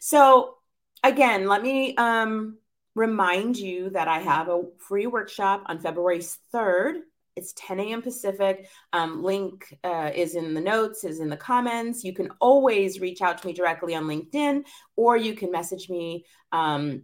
So 0.00 0.56
again, 1.02 1.48
let 1.48 1.62
me 1.62 1.96
um, 1.96 2.58
remind 2.94 3.56
you 3.58 3.90
that 3.90 4.08
I 4.08 4.20
have 4.20 4.48
a 4.48 4.62
free 4.78 5.06
workshop 5.06 5.64
on 5.66 5.80
February 5.80 6.20
3rd 6.54 7.00
it's 7.36 7.52
10 7.56 7.80
a.m. 7.80 8.02
Pacific. 8.02 8.68
Um, 8.92 9.22
link 9.22 9.76
uh, 9.84 10.10
is 10.14 10.34
in 10.34 10.52
the 10.54 10.60
notes, 10.60 11.04
is 11.04 11.20
in 11.20 11.30
the 11.30 11.36
comments. 11.36 12.04
You 12.04 12.12
can 12.12 12.30
always 12.40 13.00
reach 13.00 13.22
out 13.22 13.38
to 13.38 13.46
me 13.46 13.52
directly 13.52 13.94
on 13.94 14.04
LinkedIn, 14.04 14.64
or 14.96 15.16
you 15.16 15.34
can 15.34 15.50
message 15.50 15.88
me, 15.88 16.26
um, 16.52 17.02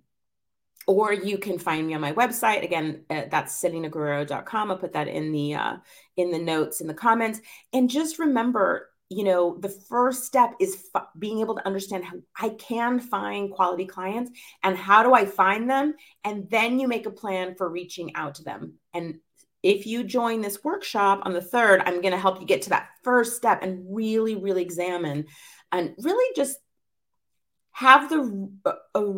or 0.87 1.13
you 1.13 1.39
can 1.39 1.59
find 1.59 1.87
me 1.87 1.95
on 1.95 2.01
my 2.01 2.13
website. 2.13 2.63
Again, 2.63 3.05
uh, 3.11 3.23
that's 3.31 3.61
selinaguerrero.com. 3.63 4.71
I'll 4.71 4.79
put 4.79 4.93
that 4.93 5.09
in 5.09 5.33
the 5.33 5.55
uh, 5.55 5.77
in 6.17 6.31
the 6.31 6.39
notes 6.39 6.81
in 6.81 6.87
the 6.87 6.95
comments. 6.95 7.41
And 7.73 7.91
just 7.91 8.19
remember, 8.19 8.91
you 9.09 9.25
know, 9.25 9.57
the 9.59 9.69
first 9.69 10.25
step 10.25 10.55
is 10.61 10.89
f- 10.95 11.09
being 11.19 11.41
able 11.41 11.57
to 11.57 11.67
understand 11.67 12.05
how 12.05 12.17
I 12.41 12.51
can 12.51 13.01
find 13.01 13.51
quality 13.51 13.87
clients 13.87 14.31
and 14.63 14.77
how 14.77 15.03
do 15.03 15.15
I 15.15 15.27
find 15.27 15.69
them, 15.69 15.95
and 16.25 16.49
then 16.51 16.79
you 16.79 16.89
make 16.89 17.07
a 17.07 17.11
plan 17.11 17.55
for 17.57 17.69
reaching 17.69 18.15
out 18.15 18.37
to 18.37 18.45
them 18.45 18.75
and 18.95 19.19
if 19.67 19.85
you 19.85 20.05
join 20.05 20.43
this 20.43 20.63
workshop 20.63 21.23
on 21.25 21.33
the 21.33 21.41
third, 21.41 21.83
I'm 21.85 22.01
going 22.01 22.13
to 22.13 22.21
help 22.21 22.41
you 22.41 22.47
get 22.47 22.63
to 22.63 22.71
that 22.71 22.89
first 23.03 23.37
step 23.37 23.63
and 23.63 23.85
really, 23.91 24.37
really 24.37 24.63
examine 24.63 25.27
and 25.73 25.93
really 25.99 26.35
just 26.37 26.59
have 27.73 28.09
the 28.09 28.51
a, 28.95 29.13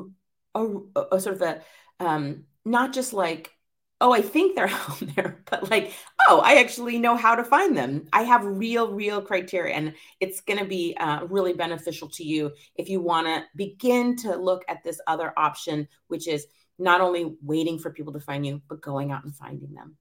a, 0.54 0.66
a 1.12 1.20
sort 1.20 1.36
of 1.36 1.42
a 1.42 1.60
um, 2.00 2.44
not 2.64 2.92
just 2.92 3.12
like 3.12 3.52
oh 4.00 4.12
I 4.12 4.22
think 4.22 4.54
they're 4.54 4.68
out 4.88 5.02
there, 5.14 5.42
but 5.50 5.70
like 5.70 5.92
oh 6.28 6.40
I 6.44 6.60
actually 6.60 6.98
know 6.98 7.16
how 7.16 7.34
to 7.34 7.44
find 7.44 7.76
them. 7.76 8.06
I 8.12 8.22
have 8.22 8.44
real, 8.44 8.92
real 8.92 9.20
criteria, 9.20 9.74
and 9.74 9.94
it's 10.20 10.40
going 10.40 10.58
to 10.58 10.64
be 10.64 10.96
uh, 10.98 11.24
really 11.26 11.52
beneficial 11.52 12.08
to 12.10 12.24
you 12.24 12.52
if 12.76 12.88
you 12.88 13.00
want 13.00 13.26
to 13.26 13.44
begin 13.56 14.16
to 14.16 14.36
look 14.36 14.64
at 14.68 14.82
this 14.82 15.00
other 15.06 15.32
option, 15.36 15.88
which 16.08 16.28
is 16.28 16.46
not 16.78 17.00
only 17.00 17.36
waiting 17.42 17.78
for 17.78 17.90
people 17.90 18.12
to 18.12 18.20
find 18.20 18.46
you, 18.46 18.62
but 18.68 18.80
going 18.80 19.10
out 19.10 19.24
and 19.24 19.34
finding 19.34 19.74
them. 19.74 19.96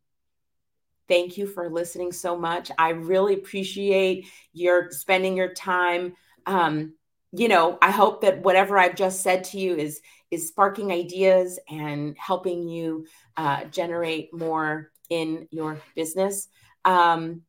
Thank 1.08 1.38
you 1.38 1.48
for 1.48 1.70
listening 1.70 2.12
so 2.12 2.38
much. 2.38 2.70
I 2.78 2.90
really 2.90 3.34
appreciate 3.34 4.28
your 4.54 4.92
spending 4.92 5.38
your 5.38 5.54
time. 5.54 6.16
Um, 6.46 6.94
you 7.32 7.48
know, 7.48 7.78
I 7.82 7.92
hope 7.92 8.22
that 8.22 8.42
whatever 8.42 8.78
I've 8.78 8.96
just 8.96 9.22
said 9.22 9.44
to 9.46 9.60
you 9.60 9.76
is 9.76 10.02
is 10.30 10.48
sparking 10.48 10.92
ideas 10.92 11.60
and 11.70 12.16
helping 12.18 12.68
you 12.68 13.06
uh, 13.38 13.64
generate 13.66 14.34
more 14.34 14.92
in 15.10 15.48
your 15.52 15.80
business. 15.96 16.50
Um, 16.84 17.44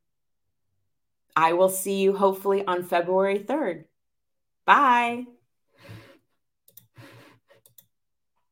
I 1.34 1.52
will 1.54 1.68
see 1.68 2.00
you 2.00 2.16
hopefully 2.16 2.64
on 2.64 2.82
February 2.84 3.40
3rd. 3.40 3.84
Bye. 4.64 5.26